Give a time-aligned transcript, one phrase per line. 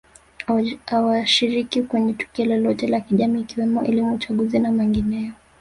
[0.85, 5.31] hawashiriki kwenye tukio lolote la kijamii ikiwemo elimu uchaguzi na mengineyo